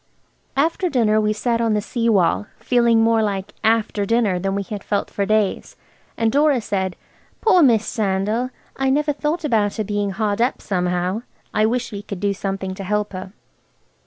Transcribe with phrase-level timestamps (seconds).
[0.57, 4.63] After dinner we sat on the sea wall, feeling more like after dinner than we
[4.63, 5.75] had felt for days,
[6.17, 6.95] and Dora said–
[7.39, 8.49] "Poor Miss Sandal!
[8.75, 11.21] I never thought about her being hard up, somehow.
[11.53, 13.31] I wish we could do something to help her."